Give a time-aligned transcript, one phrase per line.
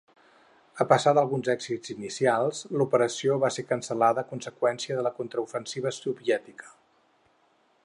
[0.85, 6.75] A pesar d'alguns èxits inicials, l'operació va ser cancel·lada a conseqüència de la contraofensiva soviètica.